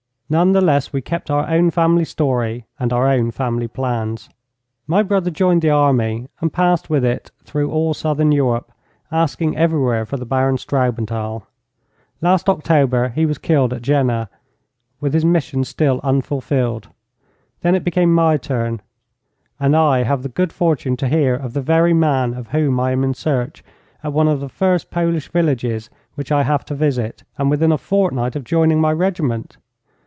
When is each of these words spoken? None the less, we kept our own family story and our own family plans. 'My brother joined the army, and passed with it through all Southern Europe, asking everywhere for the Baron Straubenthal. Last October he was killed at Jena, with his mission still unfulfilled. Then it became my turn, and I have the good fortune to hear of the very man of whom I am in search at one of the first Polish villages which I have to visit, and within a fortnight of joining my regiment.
None 0.33 0.53
the 0.53 0.61
less, 0.61 0.93
we 0.93 1.01
kept 1.01 1.29
our 1.29 1.45
own 1.49 1.71
family 1.71 2.05
story 2.05 2.65
and 2.79 2.93
our 2.93 3.05
own 3.09 3.31
family 3.31 3.67
plans. 3.67 4.29
'My 4.87 5.03
brother 5.03 5.29
joined 5.29 5.61
the 5.61 5.71
army, 5.71 6.29
and 6.39 6.53
passed 6.53 6.89
with 6.89 7.03
it 7.03 7.31
through 7.43 7.69
all 7.69 7.93
Southern 7.93 8.31
Europe, 8.31 8.71
asking 9.11 9.57
everywhere 9.57 10.05
for 10.05 10.15
the 10.15 10.25
Baron 10.25 10.55
Straubenthal. 10.55 11.43
Last 12.21 12.47
October 12.47 13.09
he 13.09 13.25
was 13.25 13.37
killed 13.39 13.73
at 13.73 13.81
Jena, 13.81 14.29
with 15.01 15.13
his 15.13 15.25
mission 15.25 15.65
still 15.65 15.99
unfulfilled. 16.01 16.87
Then 17.59 17.75
it 17.75 17.83
became 17.83 18.13
my 18.13 18.37
turn, 18.37 18.81
and 19.59 19.75
I 19.75 20.03
have 20.03 20.23
the 20.23 20.29
good 20.29 20.53
fortune 20.53 20.95
to 20.95 21.09
hear 21.09 21.35
of 21.35 21.51
the 21.51 21.59
very 21.61 21.91
man 21.93 22.35
of 22.35 22.47
whom 22.55 22.79
I 22.79 22.91
am 22.93 23.03
in 23.03 23.15
search 23.15 23.65
at 24.01 24.13
one 24.13 24.29
of 24.29 24.39
the 24.39 24.47
first 24.47 24.91
Polish 24.91 25.27
villages 25.29 25.89
which 26.15 26.31
I 26.31 26.43
have 26.43 26.63
to 26.67 26.73
visit, 26.73 27.25
and 27.37 27.49
within 27.49 27.73
a 27.73 27.77
fortnight 27.77 28.37
of 28.37 28.45
joining 28.45 28.79
my 28.79 28.93
regiment. 28.93 29.57